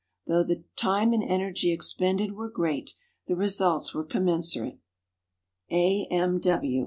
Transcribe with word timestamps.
Though 0.25 0.41
the 0.41 0.63
time 0.75 1.13
and 1.13 1.23
energy 1.23 1.71
expended 1.71 2.31
were 2.31 2.49
great, 2.49 2.95
the 3.27 3.35
results 3.35 3.93
were 3.93 4.03
commensurate. 4.03 4.79
A. 5.69 6.07
M. 6.09 6.41